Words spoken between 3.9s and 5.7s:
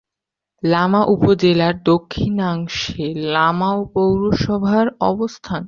পৌরসভার অবস্থান।